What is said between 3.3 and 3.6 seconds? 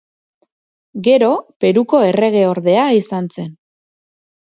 zen.